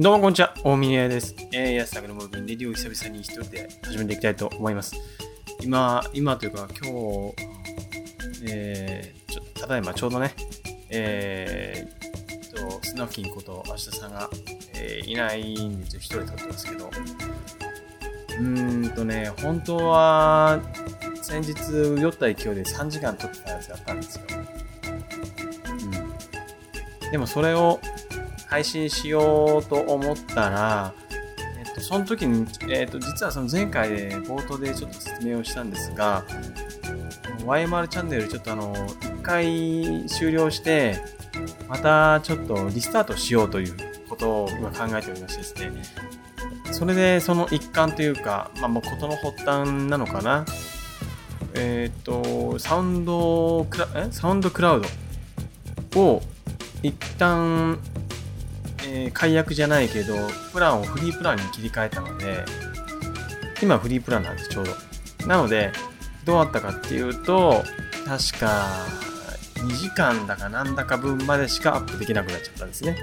[0.00, 1.36] どうもこんにちは、大宮です。
[1.52, 4.96] えー、安田のムービーレディオ久々に一人で始めていきたいと思います。
[5.60, 7.34] 今、今というか今日、
[8.50, 10.34] えー、ちょただいまちょうどね、
[10.88, 14.30] えー、と、スナフキンこと明日さんが、
[14.72, 20.62] えー、いないんで、一人で撮ってますけど、うーんとね、本当は、
[21.20, 24.22] 先日酔った勢いで3時間撮ったやつだったんですよ。
[27.02, 27.10] うん。
[27.10, 27.78] でもそれを、
[28.50, 30.92] 配信しようと思ったら、
[31.56, 36.24] えっと、その時に、えっと、実はその前回で冒頭でちょっと説明をしたんですが、
[37.46, 40.96] YMR チャンネルちょっとあの、一回終了して、
[41.68, 43.76] またちょっとリスタートしようという
[44.08, 45.82] ことを今考えておりましてですね、
[46.72, 50.44] それでその一環というか、まあもう事の発端なのかな。
[51.54, 54.08] えっ、と、サウンドクラ、え？
[54.10, 54.82] サウンドクラウ
[55.90, 56.22] ドを
[56.82, 57.78] 一旦
[58.92, 60.14] えー、解約じゃないけど、
[60.52, 62.44] プランをフリープランに切り替えたので、
[63.62, 64.72] 今フリープランなんです、ちょうど。
[65.26, 65.72] なので、
[66.24, 67.62] どうあったかっていうと、
[68.04, 68.66] 確か、
[69.54, 72.96] 2時間だかなんだか分までしかアップできなくなっちゃったんですね。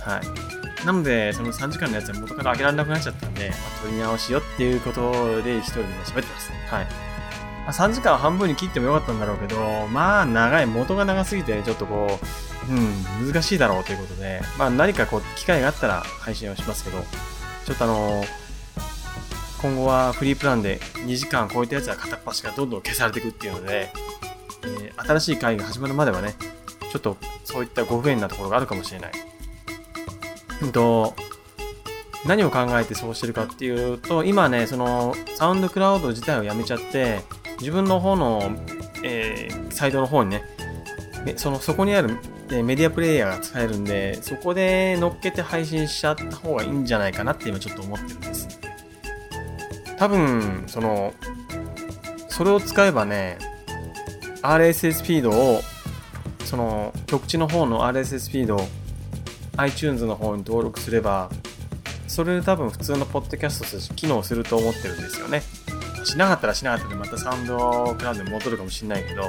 [0.00, 0.86] はい。
[0.86, 6.50] なので、その3時間のやつは元から上げられなくなっちゃったんで、まあ、取り直しよっていうことで一人で喋ってます。
[6.70, 6.84] はい。
[6.84, 17.02] まあ、3時間半分に切ってもよかったんだろうけど、まあ長い、元が長すぎて、ねちょっとこう、うん、難しいだろうということで、まあ何かこう、機会があったら配信をしますけど、
[17.66, 18.26] ちょっとあのー、
[19.60, 23.92] 今後はフリープランで2時間超えたやつは片っ端がどんどん消されていくっていうので、
[24.62, 26.34] えー、新しい会が始まるまではね、
[26.92, 29.12] ちょっとそういったご不便なところがあるかもしれない。
[30.62, 31.14] うんと、
[32.26, 37.22] 何を考えてそうしてるかっていうと、今ね、そのサウンドクラウド自体をやめちゃって、
[37.58, 38.52] 自分の方の、
[39.04, 40.44] えー、サイトの方にね、
[41.36, 42.16] そのそこにある
[42.50, 48.58] で、メディアプレイヤーが使えるんで、そこで乗っけて配信しちゃった方がいいんじゃないかなって今ちょっと思ってるんです。
[49.96, 51.14] 多分、その、
[52.28, 53.38] それを使えばね、
[54.42, 55.60] RSS フィードを、
[56.44, 58.68] その、局地の方の RSS フィードを
[59.56, 61.30] iTunes の方に登録すれば、
[62.08, 65.42] それで多分普通のポッドキャストとして機能すると思ってるんですよね。
[66.04, 69.22] しなかったらしなかったでまたサウンドクラウドに戻るかもしれないけど、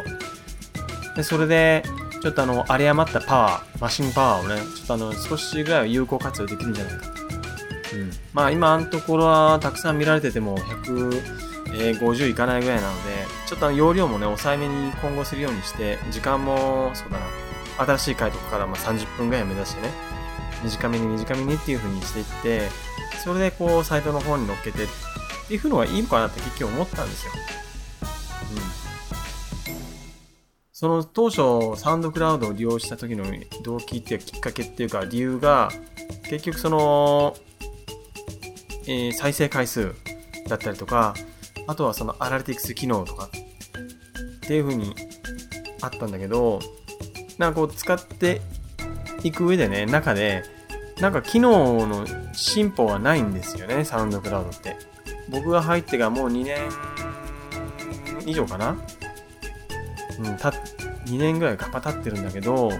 [1.15, 1.83] でそれで、
[2.21, 7.11] ちょっとあの、有り余ったパワー、マシンパワーをね、ちょっとあの、少しぐらいは有効活用できるんじゃないかと。
[7.97, 8.11] うん。
[8.33, 17.25] まあ今のところはたくさん見られてても150いかないぐらいなので、ちょっとあの容量もね、抑えめに今後するようにして、時間も、そうだな、
[17.85, 19.89] 新しい回とかからまあ30分ぐらい目指してね、
[20.63, 22.69] 短めに短めにっていう風にしていって、
[23.23, 24.87] それでこう、サイトの方に乗っけてっ
[25.47, 27.31] ていう風のがいいのかなって結局思ったんですよ。
[30.81, 33.23] その当初サウンドクラウドを利用した時の
[33.61, 35.69] 動機っていうきっかけっていうか理由が
[36.27, 37.35] 結局その、
[38.87, 39.93] えー、再生回数
[40.47, 41.13] だったりとか
[41.67, 44.95] あとはそのアナリティクス機能とかっていう風に
[45.83, 46.59] あったんだけど
[47.37, 48.41] なんかこう使って
[49.23, 50.41] いく上でね中で
[50.99, 54.75] なんか機能の進歩はないんですよねサウンドクラウドって。
[55.29, 56.57] 僕が入ってがもう2年
[58.25, 58.75] 以上かな
[60.23, 62.71] うん、た2年ぐらいが経ってるんだけど、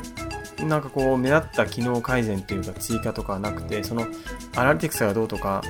[0.59, 4.06] なんかこう、目立った機能改善っていうか追加とかはなくて、その
[4.56, 5.62] アナリティクスがどうとか、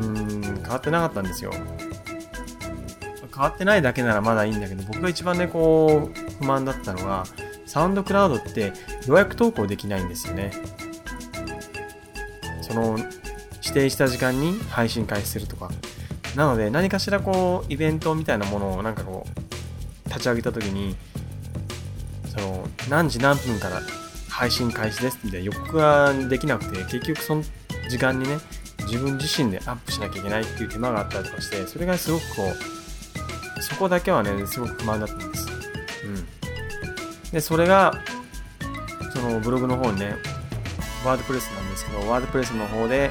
[0.00, 1.52] うん、変わってなかったんですよ。
[3.34, 7.24] 変わってないだけならまだいいんだけど、僕が一番ね、こう、不満だったのが、
[7.64, 8.72] サウンドクラウドって
[9.06, 10.52] 予約投稿できないんですよね。
[12.60, 12.98] その、
[13.62, 15.70] 指定した時間に配信開始するとか。
[16.36, 19.41] なので、何かしらこう、イベントみたいなものをなんかこう、
[20.12, 20.94] 立ち上げた時に
[22.34, 23.80] その何時何分から
[24.28, 27.42] 配信開始ですみたいな予告ができなくて結局その
[27.88, 28.38] 時間にね
[28.86, 32.42] 自分自身でアップしなきゃいけないっていう手間があったりとかしてそれがすごくこ
[33.58, 35.46] うそこだけはねすごく不満だったんです。
[36.04, 37.30] うん。
[37.30, 37.92] でそれが
[39.12, 40.16] そのブログの方にね
[41.04, 43.10] ワードプレスなんですけどワードプレスの方で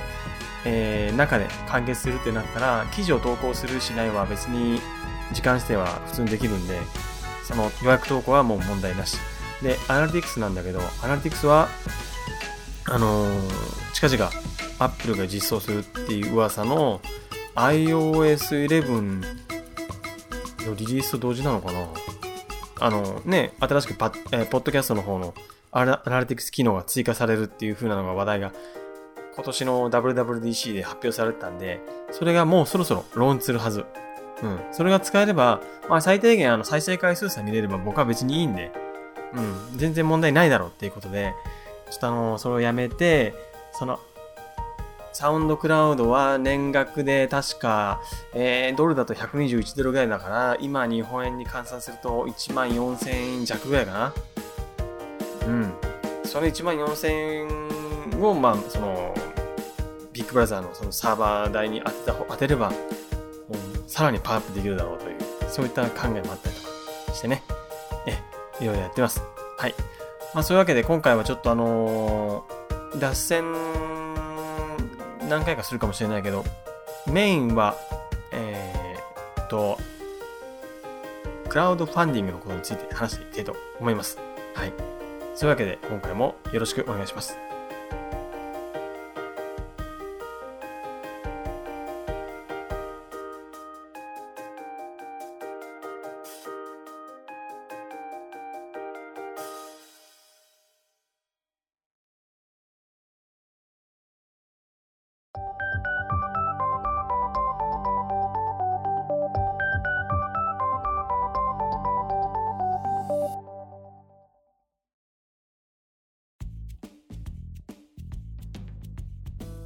[0.65, 4.79] えー、中で完結するってなったら記事を投稿するしないは別に
[5.33, 6.77] 時間指定は普通にできるんで、
[7.43, 9.17] その予約投稿はもう問題なし。
[9.61, 11.69] で、アナリティクスなんだけど、アナリティクスは、
[12.85, 14.31] あのー、近々
[14.79, 17.01] Apple が実装するっていう噂の
[17.55, 19.21] iOS11
[20.67, 21.87] のリリースと同時なのかな
[22.79, 25.35] あのね、新しくパえー、ポッドキャストの方の
[25.71, 28.53] アナリティクス機能が追加されるっていう風なのが話題が
[29.35, 31.79] 今年の WWDC で発表されたんで、
[32.11, 33.85] それがもうそろそろローンするはず。
[34.43, 34.59] うん。
[34.71, 38.71] それが使えれば、まあ最低限あの再生回数さえ見れれば僕は別にいいんで、
[39.33, 39.39] う
[39.75, 39.77] ん。
[39.77, 41.33] 全然問題ないだろうっていうことで、
[41.89, 43.33] ちょっとあの、それをやめて、
[43.73, 43.99] その、
[45.13, 48.01] サウンドクラウドは年額で確か、
[48.33, 54.13] えー、ドルだと121ドルぐらいだから、今日本円に換算すると1万4000円弱ぐらいかな。
[55.47, 55.73] うん。
[56.23, 57.60] その1万4000円
[58.29, 59.13] を、まあ、その、
[60.13, 62.73] ビッグブラザーのそのサーバー代に当てた当てれば、う、
[63.88, 65.18] さらにパワーアップできるだろうという、
[65.50, 67.44] そういった考えもあったりとかしてね。
[68.07, 68.18] え、
[68.63, 69.21] いろいろやってます。
[69.57, 69.75] はい。
[70.33, 73.45] まあそういうわけで今回はちょっとあのー、脱線
[75.27, 76.44] 何回かするかもしれないけど、
[77.07, 77.75] メインは、
[78.33, 79.77] えー、っと、
[81.50, 84.17] クラウドファンディングのことについて話していきたいと思います。
[84.53, 84.74] はい。
[85.35, 87.50] そういうわけで今回もよろしくお願いします。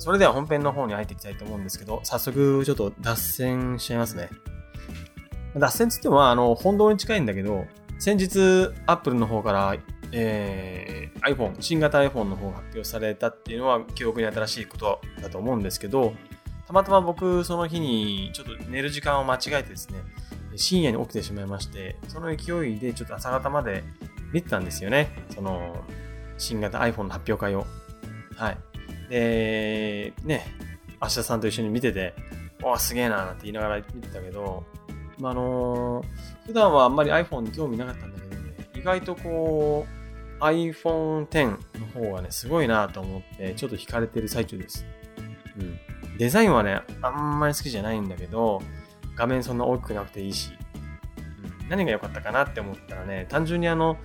[0.05, 4.29] それでは本編の方に入っていきたいと思うんですけど、早速ちょっと脱線しちゃいますね。
[5.57, 7.65] 脱線つっても、あの、本堂に近いんだけど、
[7.97, 9.75] 先日、Apple の方から、
[10.11, 16.13] えー、iPhone、新型 iPhone の方が発表されたっていうのは記憶に新しいことだと思うんですけど、
[16.67, 20.03] たまたま僕、その日にちょっと寝る時間を間違えてですね、
[20.55, 23.83] 深夜に起きてしまいまして、その勢いでちょっと朝方まで
[24.31, 25.09] 見てたんですよね。
[25.33, 25.83] その、
[26.37, 27.65] 新型 iPhone の発表会を。
[28.35, 28.74] はい。
[29.09, 30.45] で、ね、
[31.01, 32.13] 明日さんと一緒に見てて、
[32.61, 34.63] わすげえなーって言いながら見てたけど、
[35.19, 41.45] まあ、あのー、普段はあんまり iPhone に興味なかったんだけどね、意外とこう、iPhone X
[41.79, 44.85] の方がね、すごいなと思って、ちょっと惹かれてる最中です。
[45.59, 46.17] うん。
[46.17, 48.61] デザインはね、あんまり好きじゃないんだけど、
[49.15, 50.51] 画面そんな大きくなくていいし、
[51.63, 53.97] うん、何が良かったかなって思ったらね、単純にあの、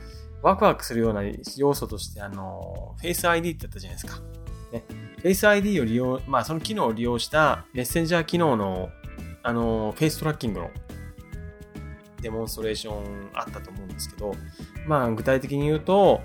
[0.43, 1.23] ワクワクするような
[1.57, 4.23] 要素として、あの、Face ID ってあったじゃないですか。
[4.73, 4.85] ね、
[5.23, 8.91] Face ID を利用、まあその機能を利用したメッセンジャー機能の、
[9.43, 10.71] あの、フェイストラッキングの
[12.21, 14.35] デモンストレーションあったと思うんですけど、
[14.87, 16.21] まあ具体的に言うと、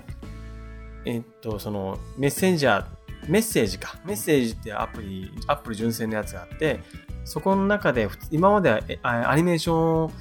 [1.04, 2.84] えっと、そのメッセンジャー、
[3.28, 3.98] メッセージか。
[4.04, 6.80] メッセージってアプリ、アップル純正のやつがあって、
[7.24, 10.12] そこの中で、今まではアニメーション遅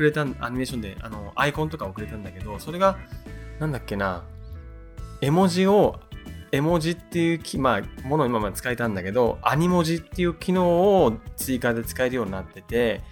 [0.00, 2.98] れた、アニメーションで、あの、アイコンとか遅れたんだけど、それが、
[3.58, 4.24] なんだっけな、
[5.20, 6.00] 絵文字を
[6.50, 13.02] 絵文字っていうき、まあ、ものを今まで使えたんだけど、アニ文字っていう機能を追加で使えるようになってて、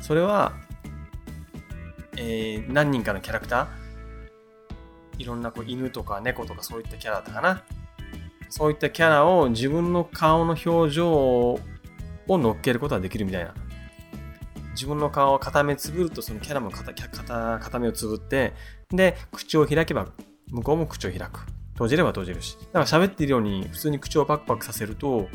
[0.00, 0.52] それは、
[2.16, 7.62] えー、何人かのキャラクター、いろんなこう犬とか猫とかそういったキャラだったかな。
[8.48, 11.58] そういったキャラを自分の顔の表情を
[12.28, 13.54] 乗っけることができるみたいな。
[14.72, 18.52] 自分の顔を片目つぶるとそのキャラも片片片目をつぶって、
[18.90, 20.08] で、口を開けば
[20.50, 21.46] 向こうも口を開く。
[21.82, 22.56] 閉じれば閉じるし。
[22.58, 25.28] だから喋ってるように普通に口をパクパクさせると、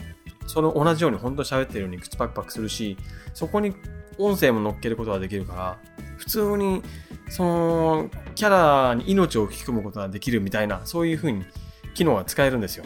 [0.48, 2.98] その同じように本当に喋ってるように口パクパクするし、
[3.34, 3.76] そこに
[4.18, 5.78] 音声も乗っけることができるから、
[6.18, 6.82] 普通に
[7.30, 11.46] そのキャラに命を吹き込むことができるみたいな、そういう風に
[11.94, 12.86] 機能が使えるんですよ。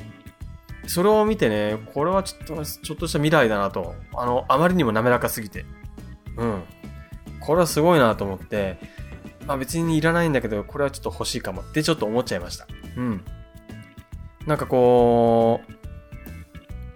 [0.88, 3.96] それを見てね、これはちょっと、ちょっとした未来だなと。
[4.16, 5.66] あの、あまりにも滑らかすぎて。
[6.38, 6.64] うん。
[7.40, 8.80] これはすごいなと思って、
[9.46, 12.68] まあ別にいらないんだけど、これはちょっと欲しいかもってちょっと思っちゃいました。
[12.98, 13.24] うん。
[14.46, 15.72] なんかこう、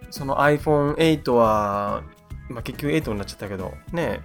[0.10, 2.04] その iPhone8 は、
[2.50, 4.22] まあ、結局8になっちゃったけど、ね、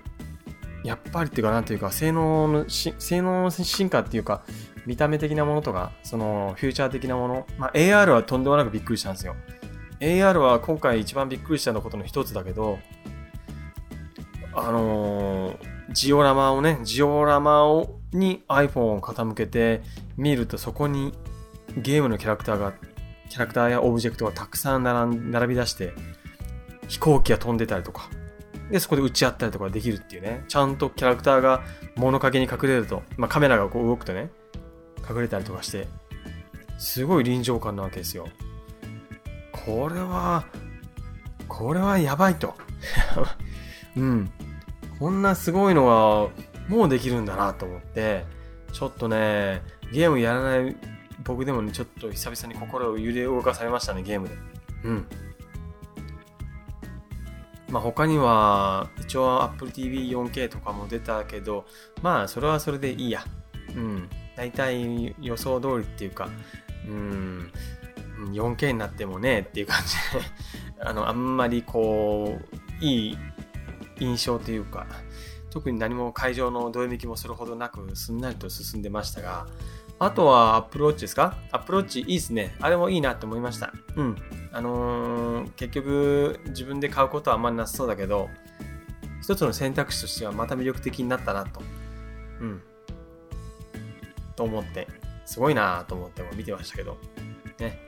[0.84, 4.42] やっぱりっていうか、なんていうか、性能の性能の進化っていうか、
[4.86, 9.36] 見た目的なものとか、そのフューチャー的なもの、まあ、AR はとんでもなくびっくりしたんですよ。
[10.00, 12.78] AR は今回一番びっくりしたのことの一つだけど、
[14.54, 15.58] あのー、
[15.92, 19.82] ジオラマをね、ジオラマをに iPhone を傾けて
[20.16, 21.12] 見るとそこに
[21.76, 22.72] ゲームのキャラクターが
[23.30, 25.94] キャラクターやオブジェクトがたくさん並び出して、
[26.88, 28.10] 飛行機が飛んでたりとか、
[28.70, 31.62] で、そこで撃ち合ったりとかできるっていうね、ちゃんとキャラクターが
[31.96, 34.30] 物陰に隠れると、まあ、カメラがこう動くとね、
[35.08, 35.87] 隠れたりとかして、
[36.76, 38.28] すごい臨場感なわけですよ。
[39.52, 40.44] これは、
[41.46, 42.54] これはやばいと。
[43.96, 44.30] うん。
[44.99, 46.30] こんなすごいのは、
[46.68, 48.25] もうできるんだなと思って、
[48.72, 50.76] ちょっとね、ゲームやらない
[51.30, 54.34] 僕でもね、ちょっと久々に心を揺れ動かされましたね、ゲームで。
[54.84, 55.06] うん。
[57.68, 61.66] まあ他には、一応 Apple TV 4K とかも出たけど、
[62.02, 63.25] まあそれはそれでいいや。
[63.76, 64.08] うん。
[64.37, 66.28] 大体予想通りっていうか、
[66.88, 67.52] うん。
[68.32, 70.25] 4K になってもねっていう感じで
[70.82, 72.40] あの、あんまりこ
[72.80, 73.18] う、いい
[74.00, 74.88] 印象というか、
[75.50, 79.46] 特に何も会場のどよめきもそれほどなく、すんなりと進んでましたが、
[80.02, 82.57] あとは Apple Watch ですか ?Apple Watch いいですね。
[82.61, 83.71] あれもいいなって思いました。
[83.97, 84.16] うん。
[84.50, 88.30] あのー、結局自分で買うことはあんまりなさそうだけど、
[89.21, 91.61] 一つの選択肢としてはまた魅力的になったなと。
[92.40, 92.62] うん。
[94.37, 94.88] と思って、
[95.26, 96.97] すごいなと思っても見てましたけど。
[97.59, 97.78] ね。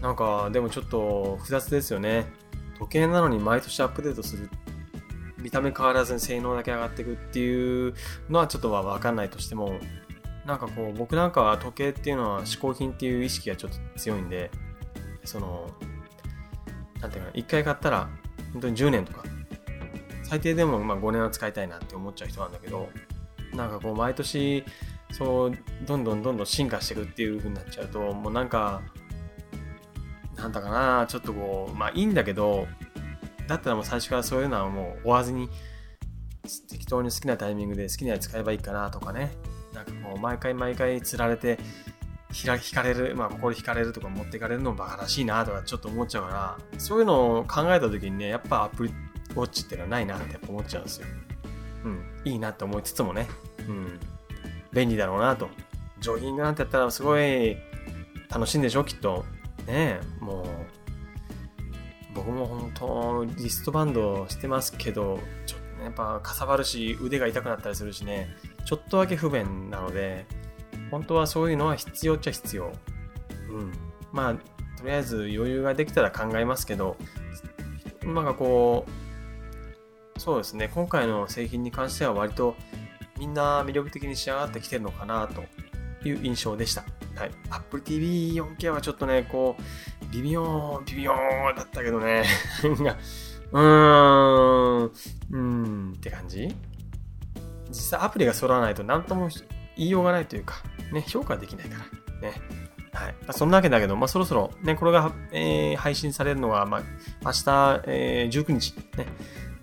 [0.00, 2.32] なんか、でもちょっと複雑ですよね。
[2.78, 4.48] 時計なのに毎年アップデートする。
[5.38, 7.94] 見た目変わらずに性能だけ上がっていくっていう
[8.28, 9.80] のはちょっとはわかんないとしても、
[10.46, 14.50] なんかこう、僕なんかは時計っていうのは嗜好品っていう意識がちょっと強いんで、
[15.24, 15.70] その、
[17.00, 18.08] なんていうかな、一回買ったら、
[18.52, 19.24] 本当に10年とか、
[20.24, 22.88] 最低でもまあ5年は使いたいなって思っちゃう人なんだけど、
[23.54, 24.64] なんかこう、毎年、
[25.12, 25.52] そう、
[25.86, 28.80] どんどんどんどん進化していくっていう風になっちゃうと、もうなんか、
[30.36, 32.66] なんだかな、ちょっとこう、まあいいんだけど、
[33.46, 35.48] だったらもう最初からそういうのはもう追わずに、
[36.68, 39.32] 適当に好きなタイミングで好きなやつ使えばいいかなとかね。
[39.74, 41.58] なんかこう、毎回毎回釣られて、
[42.32, 48.94] ひら引かれる、まあ、ここで引かれるとか持っていかれるのもバカらしいなとかちょっと思っちゃうから、そういうのを考えた時にね、やっぱアプリ
[49.30, 51.06] ウォッチっていうのはないなって思っちゃうんですよ。
[51.84, 53.26] うん、いいなって思いつつもね、
[53.66, 53.98] うん、
[54.72, 55.48] 便利だろうなと。
[56.00, 57.56] ジョギングなんてやったらすごい
[58.28, 59.24] 楽しいんでしょ、きっと。
[59.66, 60.46] ねえ、もう、
[62.14, 68.34] 僕も本当、リストバンドしてますけど、ちょっとね、やっぱかさばるし、腕が痛くなったりするしね、
[68.70, 70.26] ちょっとだけ不便なので、
[70.92, 72.70] 本当はそういうのは必要っちゃ必要。
[73.50, 73.72] うん。
[74.12, 74.34] まあ、
[74.78, 76.96] とりあえず余裕ができたら考えますけど、
[78.04, 78.86] なんかこ
[80.16, 82.54] う、そうですね、今回の製品に関しては割と
[83.18, 85.42] みんな魅力的に仕上がってきてるのかなと
[86.08, 86.84] いう印象でした。
[87.16, 87.32] はい。
[87.50, 91.12] Apple TV 4K はちょっとね、こう、微妙、微妙
[91.56, 92.22] だったけどね。
[93.50, 96.54] うーん、うーんって感じ？
[97.70, 99.28] 実際アプリが揃わないと何とも
[99.76, 100.56] 言いようがないというか、
[100.92, 101.78] ね、評価できないか
[102.22, 102.28] ら。
[102.28, 102.40] ね。
[102.92, 103.14] はい。
[103.30, 106.82] そんなわけだけど、まあ、そろそろ、ね、これが、えー、配信されるのは、まあ、
[107.24, 109.06] 明日、えー、19日、ね。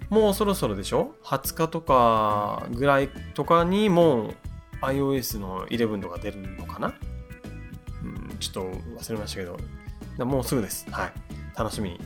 [0.10, 4.36] もうそろそろでしょ ?20 日とかぐらいとかにもう
[4.82, 6.94] iOS の11とか出るのかな？
[8.04, 8.62] うん、ちょっと
[9.04, 10.90] 忘れましたけど、もうすぐです。
[10.90, 11.14] はい。
[11.58, 12.00] 楽しみに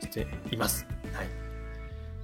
[0.00, 0.86] しています。
[1.14, 1.26] はい。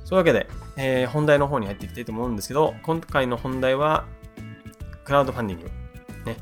[0.05, 0.47] そういうわけで、
[0.83, 4.07] えー、本題の方に入っていきたいと思うんですけど、今回の本題は、
[5.05, 5.67] クラウドファンディング。
[6.25, 6.37] ね。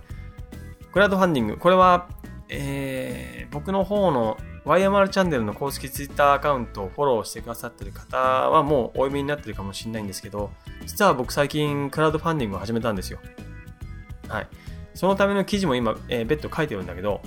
[0.92, 1.57] クラウドファンディング。
[1.59, 2.09] これは、
[2.49, 10.50] えー、僕の方の YMR チャンネルの公式 Twitter アカウントをフォローしてくださってる方はもうお読みになってるかもしれないんですけど、
[10.87, 13.18] 実は僕最近クラウドファンディングを始めたんですよ。
[14.28, 14.47] はい。
[14.95, 17.23] そのための記事も今、えー、別途書いてるんだけど、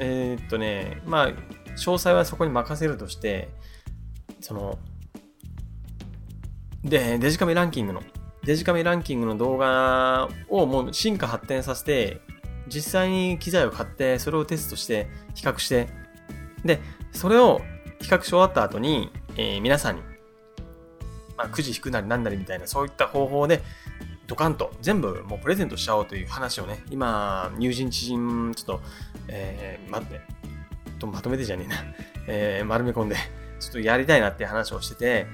[0.00, 1.28] えー、っとね、まあ、
[1.76, 3.50] 詳細はそこに任せるとして、
[4.40, 4.78] その、
[6.86, 8.02] で、デジカメランキングの、
[8.44, 12.20] デジカメランキングの動画をもう進化発展させて、
[12.68, 15.88] 実際に機材を買って、それをテストして、比較して、
[16.64, 17.60] で、それを
[18.00, 20.02] 比較し終わった後に、えー、皆さんに、
[21.36, 23.62] まあ、くじ引くなりなんなりみたいな、そういった方法で、
[24.28, 28.80] ドカンと全部もうプレゼントしちゃおうという話をね、今、友人知人、ちょっと、
[29.28, 30.20] えー、待って、
[31.00, 31.76] とまとめてじゃねえな、
[32.28, 33.16] えー、丸め込んで、
[33.58, 35.26] ちょっとやりたいなって話をしてて、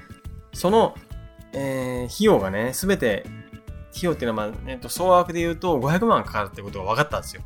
[0.53, 0.95] その
[1.53, 3.23] えー、費用がね、すべて、
[3.91, 7.43] 費用っていうのは、まあ、えっと、総額で言うと500万かかるってことが分かったんですよ。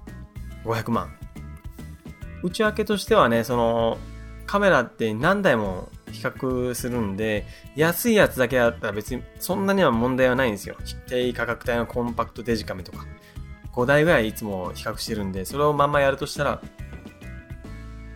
[0.64, 1.14] 500万。
[2.44, 3.98] 内訳としてはね、その、
[4.46, 7.46] カメラって何台も比較するんで、
[7.76, 10.78] 安いやつだけだったら別にそんなには問題はないんですよ。
[11.08, 13.06] 低価格帯のコンパクトデジカメとか。
[13.74, 16.62] 5台ぐらいいつも比較してるんで、それをまんまやるとしたら、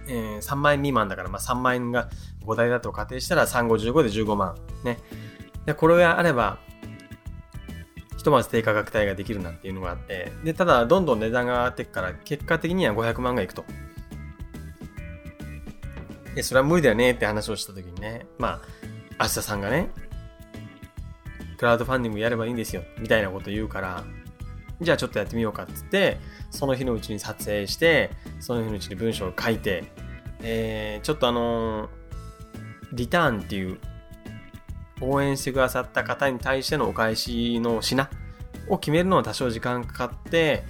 [0.08, 2.10] えー、3万円未満だから、まあ3万円が
[2.46, 4.56] 5台だと仮定したら355で15万。
[4.84, 4.98] ね。
[5.66, 6.60] で、これがあれば、
[8.18, 13.66] ひとまず低価格帯ができるなっていうのがあって、で、ただ、どんどん値段が上がっていくから、結果的には500万がいくと。
[16.36, 18.62] で、それは無理だよねって話をした時にね、ま
[19.18, 19.90] あ、明日さんがね、
[21.58, 24.04] クラウドファンディングやればいいんですよ、みたいなこと言うから、
[24.82, 26.18] じゃあちょっとやってみようかって言って、
[26.50, 29.84] その日のうちに撮影して、その日のうちに文章を書いて、
[30.42, 31.90] えー、ちょっとあのー、
[32.94, 33.80] リターンっていう
[35.02, 38.08] 応援してくださった方に対してのお返しの品
[38.70, 40.64] を決めるのは多少時間かかって、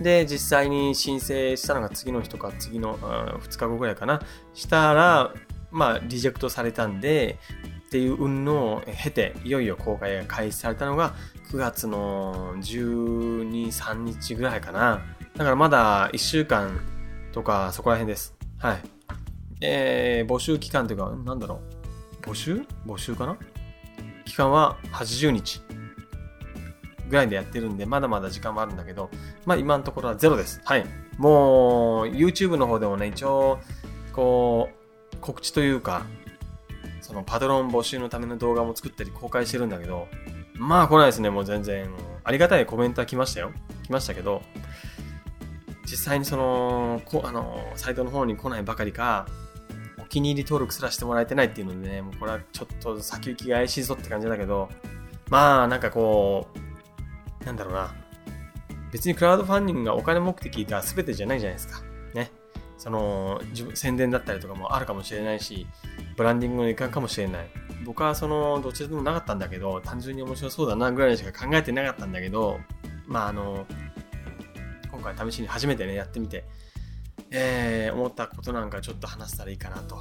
[0.00, 4.22] で、実際に申請したのが次の日とか次の2日後ぐらいかな、
[4.54, 5.34] したら、
[5.70, 7.38] まあ、リジェクトされたんで、
[7.86, 11.14] っていう運のを経て、いよいよ公開が開始されたのが
[11.50, 15.02] 9月の12、3日ぐらいかな。
[15.36, 16.80] だからまだ1週間
[17.32, 18.34] とかそこら辺です。
[18.58, 18.82] はい。
[19.60, 21.60] えー、募集期間というか、なんだろ
[22.22, 22.26] う。
[22.26, 22.62] 募集？
[22.86, 23.36] 募集かな？
[24.24, 25.62] 期間は80日
[27.08, 29.10] ぐらいでやってるんで、まだまだ時間もあるんだけど、
[29.44, 30.60] まあ今のところはゼロです。
[30.64, 30.86] はい。
[31.18, 33.60] もう、YouTube の方でもね、一応、
[34.12, 34.70] こ
[35.12, 36.06] う、告知というか、
[37.00, 40.08] そのパトロン募集のための動画も作ったり公開してるんだけど、
[40.54, 41.90] まあ来ないですね、もう全然。
[42.24, 43.52] ありがたいコメントは来ましたよ。
[43.82, 44.42] 来ましたけど、
[45.84, 49.26] 実際にその、こあの、サイトの方に来ないばかりか、
[50.12, 54.68] 気に入り登録すらしてもらえてないっていうのでね、もうこれはちょっと先行きが怪しいぞって感じだけど、
[55.30, 56.48] まあなんかこ
[57.40, 57.94] う、なんだろうな。
[58.92, 61.82] 別にクラウドファンディングがお金目的が全てじゃないじゃないですか。
[62.12, 62.30] ね。
[62.76, 63.40] その、
[63.72, 65.66] 宣伝だったりとかもあるかもしれないし、
[66.14, 67.48] ブランディングの一環かもしれない。
[67.86, 72.60] 僕はその、どっちでもなかったんだけど、単純に面白そうだなぐらいしか考えてなかったんだけど、
[73.06, 73.66] まああの、
[74.90, 76.44] 今回試しに初めてね、やってみて、
[77.32, 79.96] えー、思ったことなんかちょっと話せたらいいかなと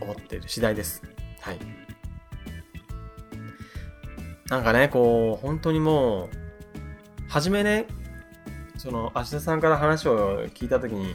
[0.00, 1.02] 思っている次第です。
[1.40, 1.58] はい。
[4.48, 6.28] なんかね、こう、本当にもう、
[7.28, 7.86] 初めね、
[8.76, 11.14] その、芦田さんから話を聞いたときに、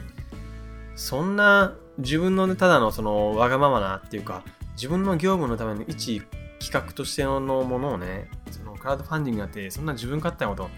[0.94, 4.42] そんな自分の、ね、ただのそのわがままなっていうか、
[4.74, 6.22] 自分の業務のための一
[6.58, 10.70] 企画としてのものをね、そのクラウドファンディングやって、そんな自分勝手なこと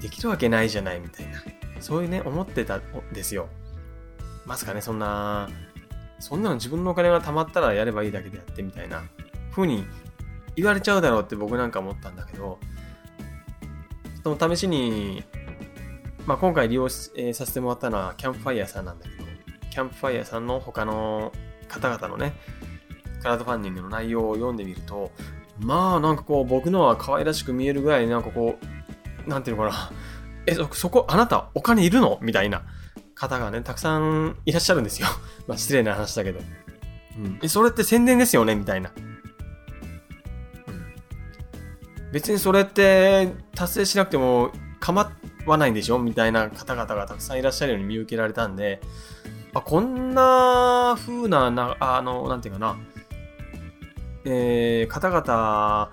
[0.00, 1.42] できるわけないじゃないみたいな。
[1.80, 2.82] そういうね、思ってたん
[3.12, 3.48] ですよ。
[4.50, 5.48] まさかね、そんな、
[6.18, 9.04] そんなの自分のお金が貯まったらやればいいだけでやってみたいな
[9.52, 9.84] 風に
[10.56, 12.58] 言われちゃうだろうって僕なんか思ったんだけど、
[14.24, 15.22] その試しに、
[16.26, 19.24] まあ、今回利用、えー、させてもらったのはキャンプファイヤーさんなんだけど、
[19.70, 21.30] キャンプファイヤーさんの他の
[21.68, 22.32] 方々のね、
[23.20, 25.12] クラウドファンディングの内容を読んでみると、
[25.60, 28.58] まあなんかこう僕のは可愛らしく見えるぐらいなんかこ
[29.24, 29.92] う、なんていうのかな、
[30.46, 32.18] え、そ、そこあなたお金いるの？
[32.20, 32.64] みたいな。
[33.20, 35.08] 方がね、たくさんいらっしゃるんですよ。
[35.46, 36.40] まあ失礼な話だけど。
[37.18, 37.38] うん。
[37.42, 38.54] え、それって宣伝ですよね？
[38.54, 38.90] みたいな。
[38.96, 42.10] うん。
[42.12, 45.12] 別にそれって達成しなくても構
[45.46, 45.98] わないんでしょ？
[45.98, 48.80] みたいな方々がたくさんいらっしゃるように見受けられたんで、
[49.52, 52.76] あ、こんな風な、な、あの、なんていうかな、
[54.24, 55.90] えー、方々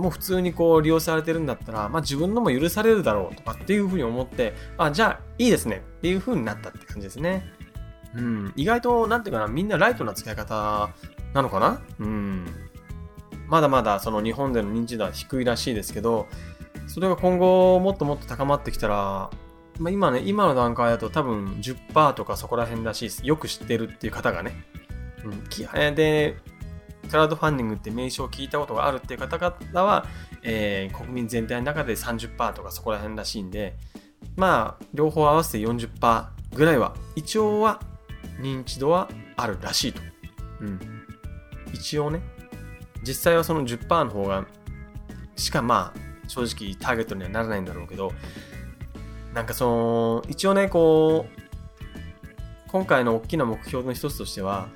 [0.00, 7.44] もう普通にこう利用されてるんだったら、まあ自分のも許されるだろうとかっていう風に思って、あ、じゃあいいですねっていう風になったって感じですね。
[8.14, 10.90] うん、意外と、なんていうかな、みんなライトな使い方
[11.32, 11.80] なのかな？
[12.00, 12.46] うん。
[13.46, 16.26] まだまだその日本での認知度は低いらしいですけど、
[16.86, 19.30] それが今後もっともっと高まってきたら、
[19.78, 23.26] まあ、今ね、今の段階だと多分10%とかそこら辺らしいです。
[23.26, 24.52] よく知ってるっていう方がね。
[25.24, 26.36] うん、で、
[27.10, 30.06] クラウドファンディングって名称を聞いたことがあるっていう方々は、
[30.42, 33.74] えー、国民全体の中で30%とかそこら辺らしいんで、
[34.36, 37.80] まあ、両方合わせて40%ぐらいは、一応は
[38.40, 40.00] 認知度はあるらしいと。
[40.60, 40.80] うん。
[41.72, 42.20] 一応ね。
[43.02, 44.46] 実際はその10%の方が、
[45.36, 48.12] しかまあ、正直ターゲットにはならないんだろうけど、
[49.34, 51.40] なんかその、一応ね、こう、
[52.68, 54.68] 今回の大きな目標の一つとしては、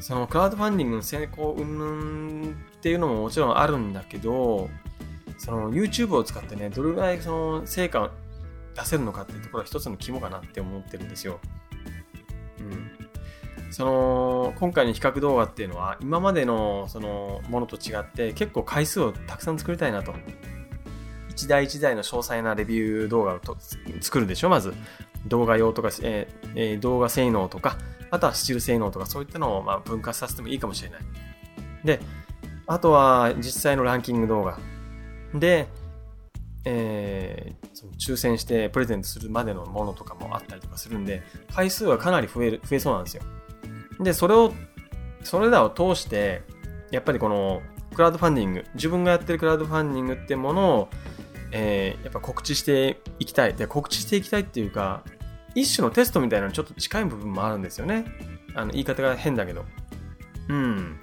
[0.00, 4.68] そのクラウドファンディングの成功云々っていうのももちろんあるんだけど、
[5.38, 8.10] その YouTube を使ってね、どれぐらいその成果を
[8.74, 11.40] 出せるのかっていうところは一つの肝かなって思ってるんですよ。
[12.60, 12.90] うん。
[13.70, 20.14] その、今回の比較動画っていうのは、今までのそのものと違って結構回数をたくさん作りたいなと。
[21.30, 23.56] 一台一台の詳細なレビュー動画をと
[24.00, 24.74] 作るでしょ、まず。
[25.26, 27.76] 動画用とか、えーえー、動画性能とか、
[28.10, 31.00] あとはスチール性能とかそういったのをま分割させてもいいかもしれない。
[31.84, 32.00] で、
[32.66, 34.58] あとは実際のランキング動画。
[35.34, 35.68] で、
[36.64, 43.22] えー、その抽選してプレゼントするまでのものとかもあったりとかするんで、回数はかなり増える、増えそうなんですよ。
[44.00, 44.52] で、それを、
[45.22, 46.42] それらを通して、
[46.90, 47.62] やっぱりこの
[47.94, 50.88] クラウドファンディング、自分がやってるクラウドファンディングってものを
[51.50, 53.54] えー、やっぱ告知していきたい。
[53.54, 55.02] で、告知していきたいっていうか、
[55.60, 58.04] 一種のテストみたいなのにちょっと近い部分もあるんですよね。
[58.54, 59.64] あの、言い方が変だけど。
[60.48, 61.00] うん。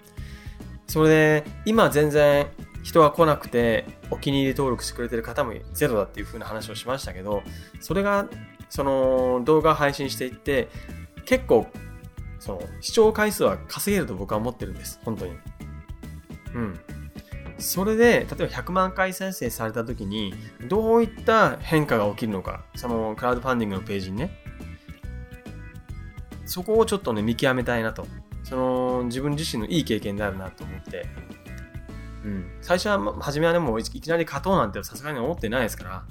[0.87, 2.47] それで、今全然
[2.83, 7.43] 人が来なくて、お気に入り登録してくれてる方もゼロだっていう風な話をしましたけど、
[7.81, 8.27] それが、
[8.69, 10.69] その、動画配信していって、
[11.25, 11.67] 結構、
[12.39, 14.99] その、視聴回数は稼げると僕は思ってるんです。
[15.03, 15.33] 本当に。
[16.53, 16.79] うん。
[17.57, 20.33] それで、例えば100万回再生された時に、
[20.67, 24.31] どういった変化が起きるのか、そのクラウドファンディングのページにね、
[26.45, 28.05] そこをちょっとね、見極めたいなと。
[28.43, 31.05] その、自分自身のいい経験になるなと思って、
[32.23, 32.45] うん。
[32.61, 36.03] 最初は、初めはね、もういきなり勝とうなんてさすがに思ってないですから、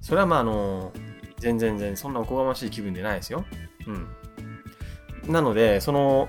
[0.00, 0.92] それはまあ、あの、
[1.38, 3.44] 全然全然、そんなおこがましい気分でないですよ。
[3.86, 5.32] うん。
[5.32, 6.28] なので、その、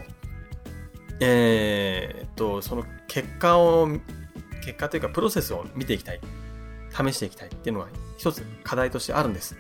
[1.20, 3.90] えー、っと、その結果を、
[4.70, 6.22] 結果というかプロセスを見ていきたい。
[6.92, 9.56] 試していきたいっていうのが一つ課題としてあるんです。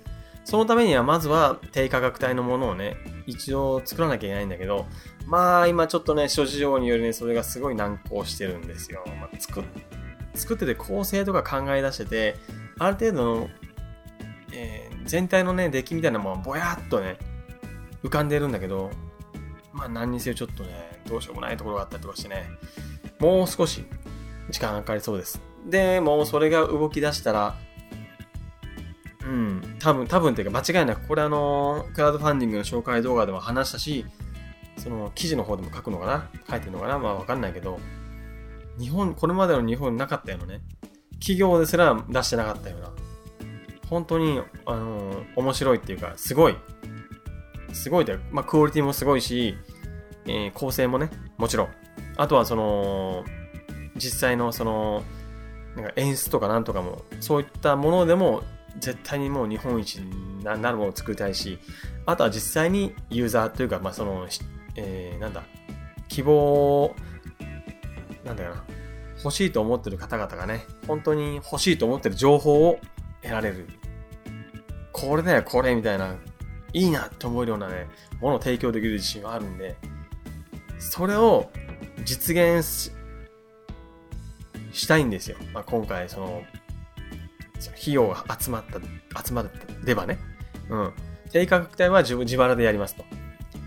[0.45, 4.87] そのためにはまずは低価格帯のものをね、一応作らなきゃいけないんだけど、
[5.27, 9.03] まあ今ちょっとね、諸事情によりね、それがすごい難航してるんですよ。
[9.19, 9.63] まあ、作
[10.33, 12.35] 作ってて構成とか考え出してて、
[12.79, 13.49] ある程度の、
[14.53, 17.17] えー、全体のね、出来みたいなものはぼやっとね、
[18.03, 18.89] 浮かんでるんだけど、
[19.71, 22.49] まあ何にせよちょっとね、どうしようもないところがあったりとかしてね、
[23.19, 23.85] もう少し
[24.49, 25.41] 時間かかりそうです。
[25.65, 27.55] で、もそれが動き出したら、
[29.25, 34.05] うん、多分、多分っていうか間違いなく、これあの、クラウドファンディングの紹介動画でも話したし、
[34.77, 36.29] その記事の方でも書くのかな？
[36.49, 36.97] 書いてるのかな？
[36.97, 37.79] まあわかんないけど、
[38.79, 40.61] 日本、これまでの日本なかったようなね、
[41.19, 42.91] 企業ですら出してなかったような、
[43.89, 46.55] 本当に、あの面白いっていうか、すごい、
[47.73, 49.57] すごいで、まあ、クオリティもすごいし、
[50.25, 51.67] えー、構成もね、もちろん。
[52.15, 53.25] あとはその、
[53.99, 55.03] 実際のその、
[55.75, 58.41] なんか演出とかなんとかも、そういったものでも
[58.79, 61.59] 絶対にもう日本一になるものを作りたいし、
[62.05, 64.27] あとは実際にユーザーというか、まあその、
[64.75, 65.43] えー、なんだ、
[66.07, 66.95] 希望、
[68.23, 68.63] なんだよな、
[69.23, 72.79] 欲しいと思ってる方々がね、本当に欲しいと思ってる情報を
[73.21, 73.67] 得られる。
[74.91, 76.15] これだよ、これみたいな、
[76.73, 77.87] いいなって思えるようなね、
[78.21, 79.77] ものを提供できる自信はあるんで、
[80.79, 81.51] それを
[82.05, 82.63] 実現
[84.71, 85.37] したいんですよ。
[85.53, 86.43] まあ、今回、その、
[87.81, 88.63] 費用が集まっ
[89.13, 89.45] た、集ま
[89.83, 90.17] ればね。
[90.69, 90.93] うん。
[91.31, 93.03] 低価格帯は自自腹でやりますと。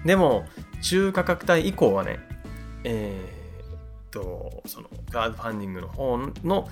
[0.05, 0.45] でも、
[0.83, 2.19] 中価格帯以降はね、
[2.85, 6.69] えー、っと、その、クラウドファンディングの方の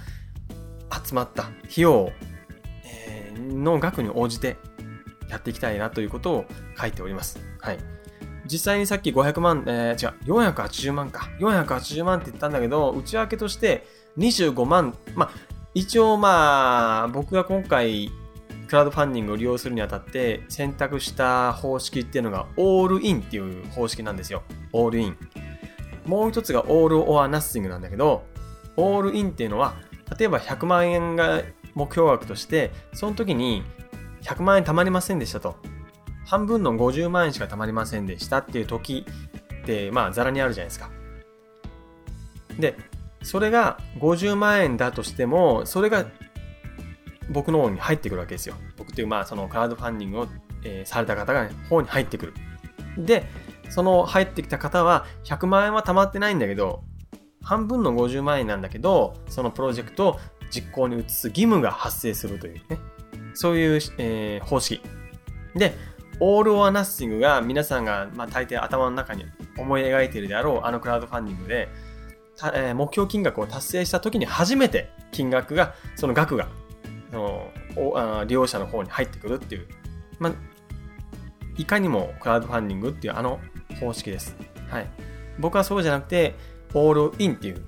[1.07, 2.11] 集まった費用、
[2.85, 4.57] えー、の額に応じて
[5.29, 6.45] やっていきたいなということを
[6.81, 7.39] 書いております。
[7.61, 7.79] はい。
[8.47, 11.29] 実際にさっき500万、えー、違う、480万か。
[11.39, 13.87] 480万って言ったんだけど、内訳として
[14.19, 15.31] 25万、まあ、
[15.75, 18.11] 一応まあ、僕が今回、
[18.69, 24.45] クラウドファンディングを利用するにあたって選択した方式っていうのがオールインっていう方式なんですよ。
[24.73, 25.17] オールイン。
[26.07, 28.23] もう一つがオールオアナッシングなんだけど、
[28.77, 29.75] オールインっていうのは、
[30.19, 31.43] 例えば100万円が
[31.75, 33.65] 目標額として、その時に
[34.23, 35.57] 100万円貯まりませんでしたと。
[36.27, 39.05] 半分の50万円しか貯まりませんでしたっていう時
[39.63, 40.91] って、まあ、ざらにあるじゃないですか。
[42.59, 42.77] で、
[43.23, 46.07] それが50万円だとしても、それが
[47.31, 48.55] 僕の方に入ってくるわけですよ。
[48.77, 50.29] 僕っていう、まあ、そのクラウドファンディングを、
[50.85, 52.35] された方が、ね、方に入ってくる。
[52.99, 53.27] で、
[53.71, 56.83] その入ってきた方は100万円は貯まってないんだけど、
[57.43, 62.79] 半分の50万円なんだけど、そのプロジェクトを実行に移す義務が発生するというね。
[63.35, 64.83] そういう、えー、方式。
[65.55, 65.75] で、
[66.19, 69.25] オール・オア・ナッシングが皆さんが、まあ、大抵頭の中に
[69.57, 71.69] 思い描いているであろうあのクラウドファンディングで、
[72.55, 76.49] え、目標金額を達成した時に初めて金額が、その額が、
[77.11, 77.51] その
[77.97, 79.69] あ利用者の方に入ってくるっていう、
[80.19, 80.33] まあ、
[81.57, 83.41] いかにもクラウドファンディングっていうあの
[83.81, 84.37] 方式です。
[84.69, 84.87] はい。
[85.39, 86.35] 僕はそうじゃなくて、
[86.75, 87.65] オールインっていう、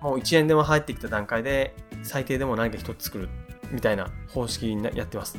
[0.00, 3.28] もう1円でも入ってきた段階で、最低でも何か一つ作る
[3.70, 5.38] みたいな方式にやってます。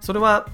[0.00, 0.46] それは、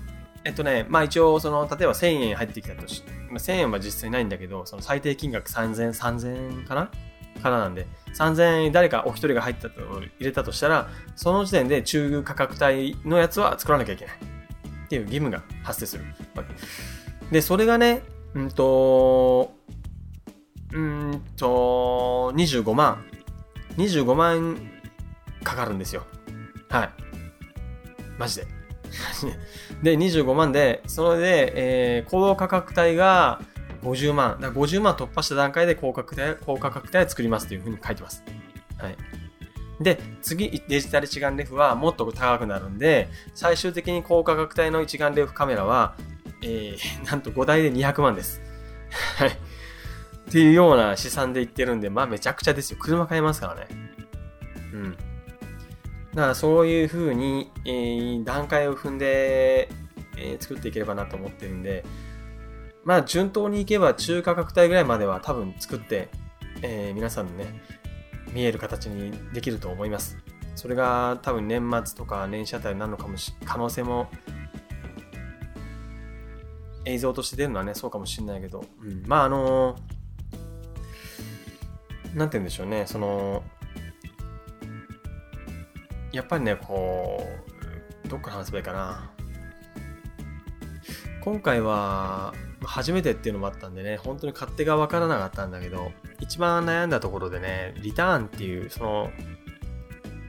[0.45, 6.91] えっとね、まあ一応、その、例えば1000円入ってきたとし、1000円は実際ないんだけど、その最低金額3000、3000円かな
[7.41, 14.15] からなんで、3000円誰かお一人が入ったと、入れたとしたら、その時点で中級価格帯のやつは作らなきゃいけない。
[14.15, 16.05] っていう義務が発生する。
[17.31, 18.03] で、それがね、
[18.35, 19.55] うんと、
[20.73, 23.05] うんと、25万。
[23.77, 24.57] 25万
[25.45, 26.05] かかるんですよ。
[26.69, 26.91] はい。
[28.19, 28.47] マジで。
[29.83, 33.41] で、25万で、それで、えー、高価格帯が、
[33.83, 34.39] 50万。
[34.41, 38.23] だ50万突破した段階で高価格帯、高価格帯を作りますというふうに書いてます。
[38.79, 38.97] はい。
[39.81, 45.95] で、次、デジタル一眼レフはもっと高くなるんで、最終的に高価格帯の一眼レフカメラは、
[46.43, 46.79] えー、
[47.11, 48.43] なんと5台で200万です。
[49.17, 49.29] はい。
[49.31, 52.79] っていうような試算で言ってるんで、まあめちゃくちゃですよ。
[52.79, 53.69] 車買えますからね。
[54.75, 54.91] うん。
[56.15, 59.71] だからそういう風に、えー、段階を踏んで、
[60.17, 61.85] えー、作っていければなと思ってるんで、
[62.85, 66.09] まあ順当にいけば中価格帯ぐらいまでは多分作って、
[66.63, 67.61] えー、皆さんのね、
[68.33, 70.17] 見える形にできると思います。
[70.55, 74.09] それが多分年末とか年始あたりになるのかもし、可能性も
[76.85, 79.77] 映像として出るのはね、そうかもしれないけど、うん、まああの
[82.15, 83.45] なんて言うんでしょうね、その、
[86.13, 87.25] やっぱりね、こ
[88.05, 89.13] う、どっから話せばいいかな。
[91.21, 99.11] 今回は、初めてっていうのもあったんでね、本当に勝手がわからなかったんだけど、一番悩んだところでね、リターンっていう、その、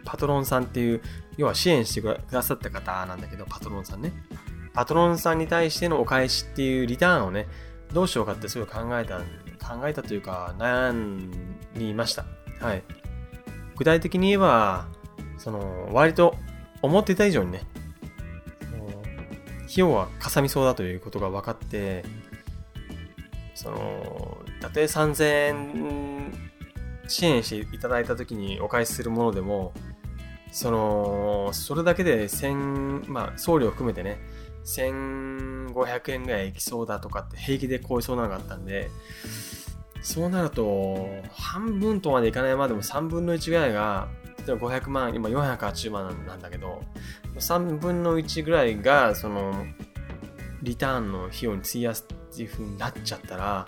[0.05, 1.01] パトロンさんっていう、
[1.37, 4.13] 要は支援してくださった方なんだけど、パトロンさんね。
[4.73, 7.47] パトロンさんに対してのお返しっていうリターンをね、
[7.93, 10.93] どうしようかってすごい考えた、考えたというか、悩
[11.75, 12.25] みました。
[12.61, 12.83] はい。
[13.75, 14.87] 具体的に言えば、
[15.37, 16.35] その、割と
[16.81, 17.63] 思ってた以上にね、
[19.71, 22.03] 費用はかさみそうだということが分かって、
[23.61, 26.33] その、たとえ3000円
[27.07, 29.71] 支援していただいた時にお返しするものでも、
[30.51, 34.17] その、それだけで千、まあ、送料含めてね、
[34.65, 38.89] 1500円ぐらいいきそうだとかって平気で超えそうなのがあったんで、
[40.01, 44.07] そうなると、半分とまでいかないまでも3分の1ぐらいが、
[44.47, 46.81] 例えば500万、今480万なんだけど、
[47.35, 49.53] 3分の1ぐらいが、その、
[50.63, 53.65] リターンの費用に費やすっていう風になっちゃったら、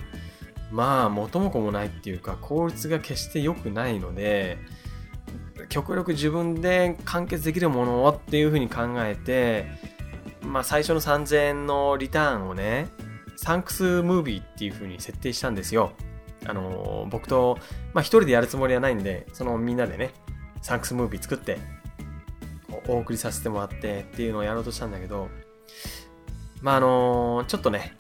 [0.71, 4.57] まあ、元も子もないっていうか、効率が決して良くないので、
[5.69, 9.67] 極力自分で完結できるものをっていう風に考えて、
[10.41, 12.87] まあ、最初の3000円のリターンをね、
[13.35, 15.93] サンクスムービーっていう風に設定したんですよ。
[16.45, 17.57] あの僕と、
[17.93, 20.11] まあ、一人でやるつもりはないんで、そのみんなでね、
[20.61, 21.59] サンクスムービー作って、
[22.87, 25.29] お送りさせてもらってっていうのをやろうとしたんだけど、
[26.61, 27.95] まあ、あのちょっとね、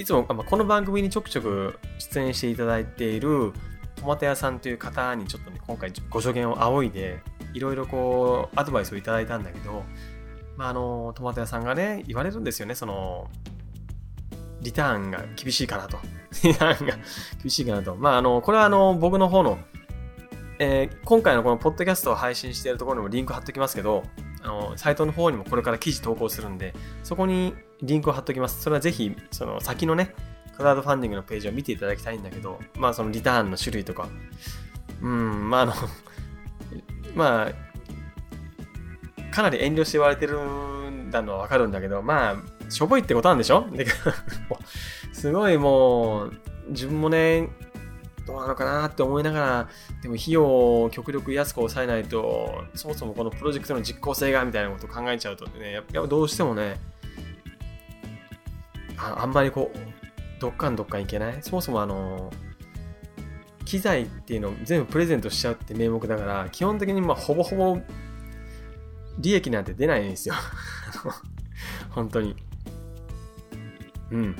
[0.00, 3.52] いつも、ま、この番組にちょくちょく出演していただいている
[3.96, 7.20] トマト屋さんという方にちょっとね、今回ご助言を仰いで、
[7.52, 9.84] いろいろこう、アドバイスをいただいたんだけど、
[10.56, 13.28] まあ、あの、トマト屋さんがね、言われるんですよね、その、
[14.62, 15.98] リターンが厳しいかなと。
[16.44, 16.94] リターンが
[17.42, 17.94] 厳しいかなと。
[17.94, 19.58] まあ、あの、これはあの、僕の方の、
[20.58, 24.04] えー、今回のこのポッドキャストを配信しているところにもリンク貼っときますけど、
[24.42, 28.60] あの、サイトの方にもこれから記事投稿するんで、そこにリンクを貼っときます。
[28.62, 30.14] それはぜひ、その先のね、
[30.56, 34.08] クラウドファンディングのページを見ていただきたいんだけど、まあそのリターンの種類とか、
[35.00, 35.72] うん、まああの
[37.14, 43.66] まあ、かなり遠慮して言われてるんだのはわかるんだけど、まあ、しょぼいってことなんでしょ？
[45.12, 46.32] すごいもう、
[46.68, 47.48] 自分もね、
[48.26, 49.68] どうなのかなって思いながら、
[50.02, 56.78] でも費用を極力安く抑えないと、そもそもこのプロジェクトの実効性がみたいなことを考えちゃうとね、やっぱどうしてもね、
[59.00, 59.78] ああんまりこう、
[60.40, 61.42] どっかんどっかんいけない？
[61.42, 62.30] そもそもあの、
[63.64, 67.78] 機材っていうのを全部プレゼントしちゃうって名目だから、基本的にまあほぼほぼ
[69.18, 70.34] 利益なんて出ないんですよ。
[71.90, 72.36] 本当に。
[74.10, 74.36] うん。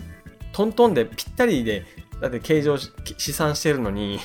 [0.53, 1.85] トントンでぴったりで
[2.21, 4.19] だって計上試算してるのに、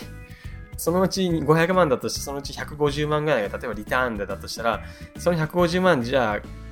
[0.78, 4.84] そのうち500万だとして、そのうち150万ぐらいが例えばリターンでだとしたら、
[5.18, 6.65] その150万じゃあ、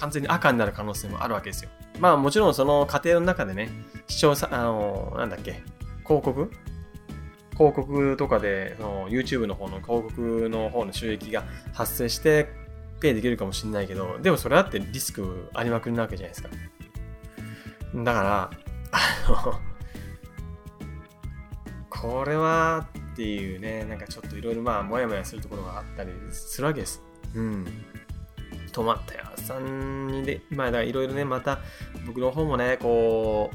[0.00, 1.70] 完全に赤になる可能性もあるわけですよ。
[1.98, 3.70] まあもちろんその過程の中でね、
[4.08, 5.62] 視聴者、あの、なんだっけ、
[6.06, 6.50] 広告？
[7.52, 12.48] 広告とかで、その YouTube の方の広告の方の収益が発生して、
[13.00, 16.48] ペイできるかもしれないけど、でもそれだってリスクありまくりなわけじゃないですか。
[17.94, 18.50] だから、
[18.92, 19.60] あの、
[21.90, 27.02] これはっていうね、なんかちょっといろいろまあ、もやもやするところがあったりするわけです。
[27.34, 27.66] うん。
[28.70, 31.58] 止まった屋さんにで、まあ、いろいろね、また
[32.06, 33.50] 僕の方もね、こ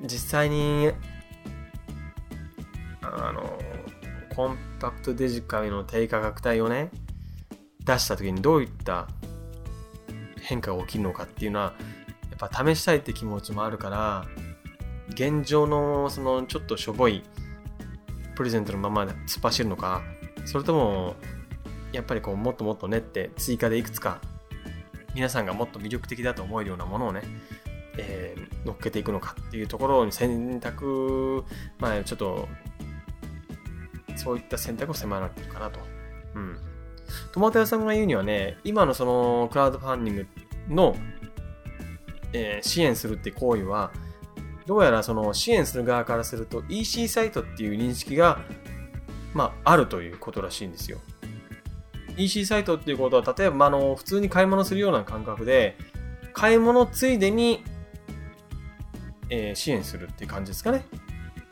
[0.00, 0.90] う、実際に、
[3.02, 3.58] あの、
[4.34, 6.90] コンパクトデジカメの低価格帯をね、
[7.84, 9.08] 出した時にどういった
[10.40, 11.74] 変化が起きるのかっていうのは、
[12.30, 14.26] やっぱ試したいって気持ちもあるから
[15.10, 17.22] 現状のそのちょっとしょぼい
[18.34, 20.02] プレゼントのまま突っ走るのか
[20.44, 21.16] それとも
[21.92, 24.20] やっぱりこうもっともっと練って追加でいくつか
[25.14, 27.22] 皆さんがもっと魅力的だと思えるようなものをね、
[27.98, 31.44] えー、乗っけていくのかっていうところに選択
[31.78, 32.48] まあちょっと
[34.16, 35.80] そういった選択を迫られてるかなと。
[36.34, 36.58] うん。
[37.32, 40.26] トマト屋さんが言うにはね、今のそのクラウドファンディング
[40.68, 40.96] の
[42.32, 43.92] えー、支援するって行為は、
[44.66, 48.40] どうやらその支援する側からすると EC サイトっていう認識が、
[49.34, 50.98] まあ、あるということらしいんですよ。
[52.16, 55.76] EC サイトっていうことは、例えば、あの、普通に買い物するような感覚で、
[56.32, 57.62] 買い物ついでに、
[59.30, 60.84] えー、支援するっていう感じですかね。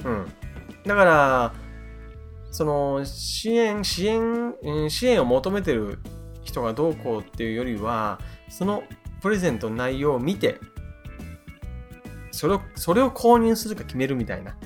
[0.04, 0.26] うん。
[0.84, 1.54] だから、
[2.50, 4.54] その、支援、支援、
[4.88, 5.98] 支援を求めてる
[6.42, 8.18] 人がどうこうっていうよりは、
[8.48, 8.82] その
[9.22, 10.58] プレゼントの内容を見て、
[12.32, 14.56] それを、それを購入するか決めるみたいな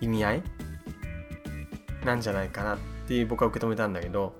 [0.00, 0.42] 意味合い？
[2.04, 4.34] なんじゃないかなっていう僕は受け止めたんだけど、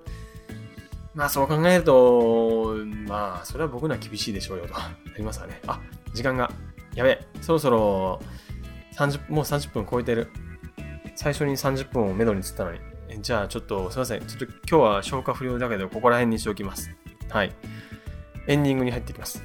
[1.17, 2.75] まあそう考えると、
[3.07, 4.77] まあそれは僕には厳しいでしょうよと。
[4.77, 5.59] ありますわね。
[5.65, 5.81] あ、
[6.13, 6.51] 時間が。
[6.93, 7.27] やべえ。
[7.41, 8.21] そろそろ
[8.95, 10.29] 30、もう30分超えてる。
[11.15, 12.79] 最初に30分をめどにつったのに。
[13.19, 14.27] じゃあちょっとすいません。
[14.27, 16.91] ちょっと今日は消化不良だけど、ここら辺にしておきます。
[17.29, 17.51] はい。
[18.45, 19.43] エンディングに入っていきます。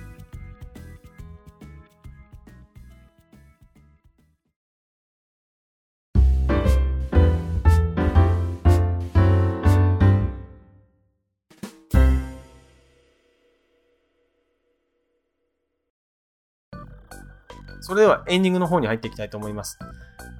[17.83, 19.79] それではエンディングの方に入っていきたいと思います。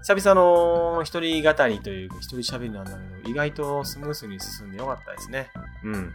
[0.07, 5.51] 久々の一人語りというか一人喋りなんだけど、意外とスムースに進んでよかったですね。
[5.83, 6.13] うん。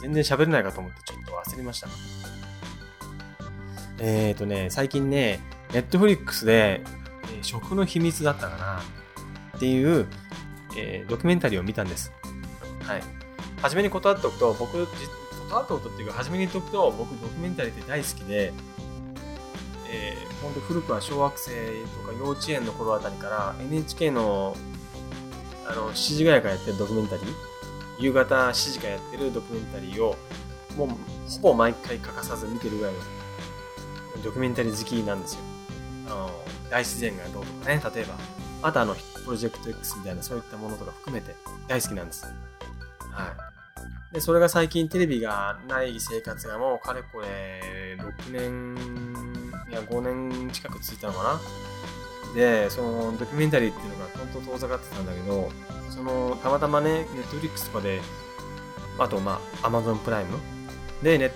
[0.00, 1.88] 全然喋れないかと思ってちょっと焦りました。
[3.98, 5.40] えっ、ー、とね、最近ね、
[5.72, 6.82] ネットフリックスで、
[7.24, 8.80] えー、食の秘密だったかな
[9.56, 10.06] っていう、
[10.78, 12.10] えー、ドキュメンタリーを見たんです。
[12.80, 13.02] はい。
[13.60, 14.86] 初めに断っておくと、僕、
[15.48, 18.52] 断っておくとっていうか、初めに言っておくと、僕ドキュメンタリーって大好きで、
[20.44, 24.56] えー、ほんと古くは小学生とか幼稚園の頃あたりから NHK の
[25.66, 27.26] あの7時ぐらいからやってるドキュメンタリー
[27.98, 30.16] 夕方7時からやってるドキュメンタリーを
[30.76, 30.88] もう
[31.30, 33.00] ほぼ毎回欠かさず見てるぐらいの
[34.22, 35.40] ドキュメンタリー好きなんですよ。
[36.06, 36.30] あの
[36.70, 38.14] 大自然がどうとかね、例えば。
[38.62, 41.34] あとあの、プロジェクト X みたいなそういったものとか含めて
[41.68, 42.24] 大好きなんです。
[42.24, 42.30] は
[44.10, 44.14] い。
[44.14, 49.33] で、それが最近テレビがない生活がもうかれこれ6年
[49.74, 51.40] や5年近く続いたのかな。
[52.34, 55.52] でそのドキュメンタリーっていうのが本当遠ざかってたんだけど
[55.88, 58.00] そのたまたまねネットフリックスとかで
[58.98, 60.38] あとまあアマゾンプライム？
[61.02, 61.32] でネッ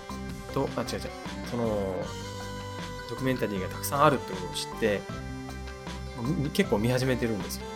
[0.53, 1.01] トあ違う違う。
[1.51, 1.95] その
[3.09, 5.01] ドキュメンタリーがたくさんあるってことを知って
[6.53, 7.67] 結構見始めてるんですよ。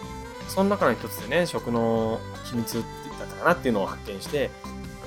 [0.49, 4.51] その中の一つでね食の秘密って言ったかなっていうのを発見して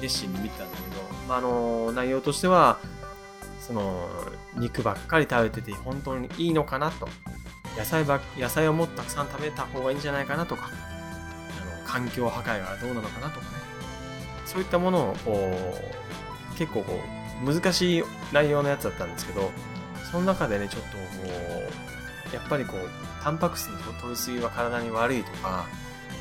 [0.02, 2.80] 熱心に見たんだけど、まあ、あの内容としては
[3.60, 4.08] その
[4.58, 7.08] 肉ばっかり食べてて本当にいいのかなと。
[7.78, 10.70] 野菜ば野菜をもっとたくさん食べた方がいいんじゃないかなとか。
[10.70, 13.66] あの環境破壊がどうなのかなとかね。
[14.46, 15.76] そういったものを
[16.58, 17.00] 結構こ
[17.44, 19.52] う難しい内容のやつだったんですけど
[20.10, 21.04] その中でねちょっとこ
[22.32, 25.66] うやっぱりこうタンパク質の取りすぎは体に悪いとか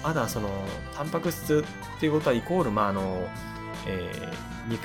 [0.02, 0.48] まだその
[0.94, 1.64] タンパク質
[1.96, 3.28] っていうことはイコールまああの、
[3.86, 4.82] えー、肉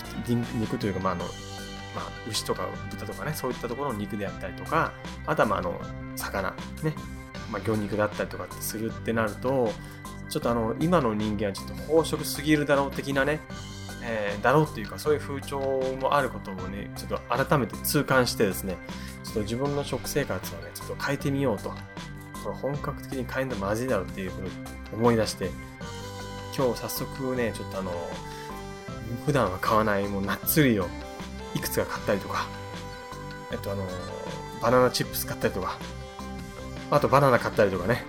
[0.55, 1.25] 肉というかまああの
[1.95, 4.93] まあ、牛とか豚とかね、そういったところの肉であったりとか、
[5.25, 5.79] あとはまあ、あの、
[6.15, 6.51] 魚、
[6.83, 6.93] ね、
[7.51, 9.71] まあ、魚肉だったりとかってするってなると、
[10.29, 13.39] ちょっとあの、今の人間はちょっと飽食すぎるだろう的なね、
[14.03, 15.59] えー、だろうっていうか、そういう風潮
[15.99, 18.77] もあることをね、ちょっと改めて痛感してですね、
[19.23, 21.69] ちょっと自分の食生活をね、ちょっと変えてみようと。
[22.43, 24.41] これ本格的に変えるのまずいだろうっていうこ
[24.91, 25.49] とを思い出して、
[26.55, 27.91] 今日早速ね、ちょっとあの、
[29.25, 30.87] 普段は買わないもうナッツ類を
[31.55, 32.47] いくつか買ったりとか、
[33.51, 33.85] えっとあの、
[34.61, 35.77] バナナチップス買ったりとか、
[36.91, 38.05] あとバナナ買ったりとかね、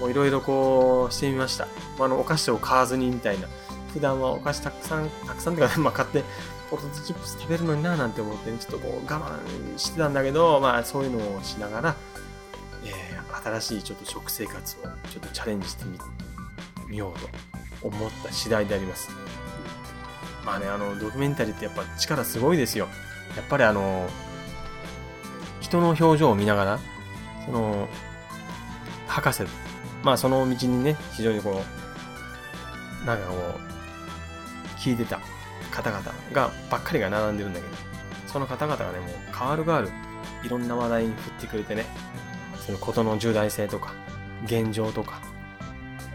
[0.00, 1.68] もういろいろこうしてみました。
[1.98, 3.48] あの、お菓子を買わずにみたいな。
[3.92, 6.24] 普段はお菓子たくさん、たくさんっていうか、ね、 まあ買って、
[6.70, 11.96] ポテトチップス食べるのにななんて思って、ね、ちょっとこう我慢してたんだけど、まあそういうのをしながら、
[12.84, 15.84] えー、新しいちょっと食生活をちょっとチャレンジして
[16.88, 19.10] みようと思った次第であります。
[20.44, 22.88] まあね、あの、ドキュメンタリーってやっぱ力すごいですよ。
[23.36, 24.08] やっぱりあの、
[25.60, 26.78] 人の表情を見ながら、
[27.46, 27.88] その、
[29.06, 29.42] 博士、
[30.02, 31.62] まあその道にね、非常にこ
[33.02, 35.20] う、なんかこう、聞いてた
[35.70, 36.02] 方々
[36.32, 37.76] が、ばっかりが並んでるんだけど、
[38.26, 39.90] その方々がね、もう変わる変わる、
[40.42, 41.86] いろんな話題に振ってくれてね、
[42.66, 43.94] そのことの重大性とか、
[44.44, 45.20] 現状とか、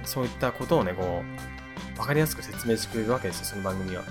[0.04, 1.59] そういったことをね、こう、
[2.00, 4.04] 分かりやすく説明してくれるわけですよ、その番組は。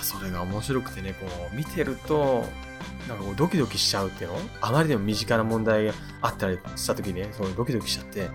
[0.00, 2.44] それが面白くてね、こう、見てると、
[3.08, 4.38] なんかこうドキドキしちゃうっていうの？
[4.60, 8.30] あまりでも身近な問題があったりした時にね、そのドキドキしちゃって、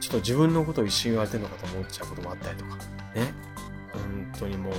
[0.00, 2.76] ちょっと自分のことを一瞬言われてるのかと思っちゃうこともあったりとか、
[3.14, 3.32] ね。
[3.92, 4.74] 本当にもう、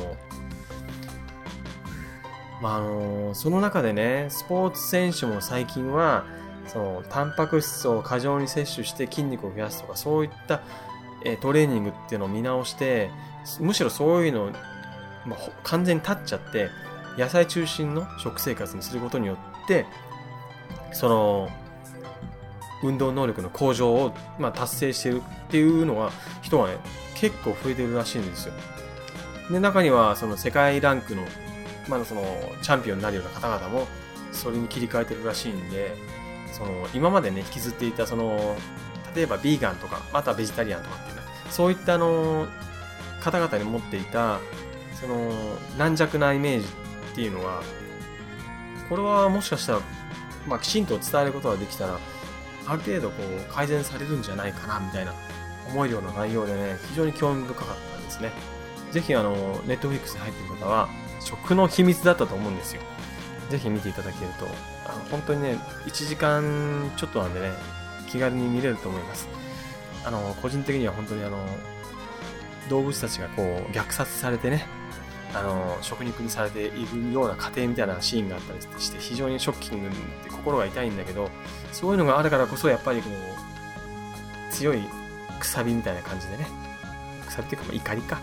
[2.61, 6.25] まああの、その中でね、スポーツ選手も最近は、
[6.67, 10.61] その、タンパク質を過剰に摂取して筋肉を増やすとか、そういった
[11.25, 13.09] えトレーニングっていうのを見直して、
[13.59, 14.51] むしろそういうのを、
[15.25, 16.69] ま、完全に立っちゃって、
[17.17, 19.85] 野菜中心の食生活にすることによって、
[20.91, 21.49] その、
[22.83, 26.11] 運動能力の向上を、まあ、達成してるっていうのは、
[26.41, 26.77] 人がね、
[27.15, 28.53] 結構増えてるらしいんですよ。
[29.49, 31.23] で、中には、その世界ランクの、
[31.87, 32.23] まだその、
[32.61, 33.87] チャンピオンになるような方々も、
[34.31, 35.95] それに切り替えてるらしいんで、
[36.51, 38.55] その、今までね、引きずっていた、その、
[39.15, 42.47] 例えばビーガンとか、またベジタリアンとかっていうね、そういったあの、
[43.21, 44.39] 方々に持っていた、
[45.03, 45.31] その
[45.77, 46.67] 軟弱なイメージ
[47.11, 47.61] っていうのは
[48.89, 49.81] これはもしかしたら、
[50.47, 51.99] まあ、きちんと伝えることができたら
[52.65, 55.13] ある程度こう改善されるんじゃないかなみたいな
[55.67, 58.31] 思えるような内容でね非常に興味深かったんですね。
[58.91, 59.33] ぜひあの
[59.65, 60.87] ネットフリックスに入ってる方は
[61.19, 62.81] 食の秘密だったと思うんですよ。
[63.49, 64.47] ぜひ見ていただけると
[64.85, 67.51] あの本当にね1時間ちょっとなんでね
[68.13, 69.27] 気軽に見れると思います。
[70.05, 71.37] あの個人的には本当にあの
[72.69, 74.65] 動物たちがこう虐殺されてね
[75.33, 79.95] あの食肉にされているような過程みたいなシーンがあったりして非常にショッキングで
[80.29, 81.29] 心が痛いんだけど
[81.71, 84.81] そういうのがあるからこそやっぱりこう強い
[85.39, 86.45] くさびみたいな感じでね
[87.25, 88.21] くさびっていうか怒りか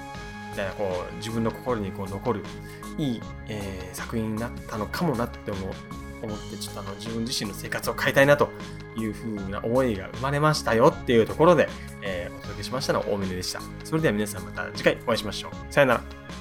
[0.50, 2.44] みたいなこう自分の心にこう残る
[2.96, 5.72] いい、えー、作品になったのかもなって思う。
[6.26, 8.50] 思ってちょっとあの自分自身の生活を変えたいなと
[8.96, 11.68] いうふうな思いが生まれましたよっていうところで、
[12.02, 13.60] えー、お届けしましたのは大峰でした。
[13.84, 15.52] それでは皆さんまた次回お会いしましょう。
[15.72, 16.39] さよなら。